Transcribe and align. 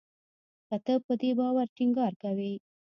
که 0.67 0.75
ته 0.85 0.93
په 1.05 1.13
دې 1.21 1.31
باور 1.39 1.67
ټینګار 1.75 2.13
کوې 2.23 2.53